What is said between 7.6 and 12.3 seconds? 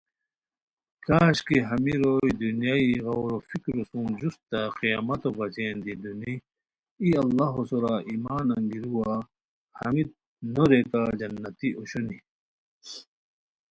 سورا ایمان انگیروا ہمیت نوریکا جنتی اوشونی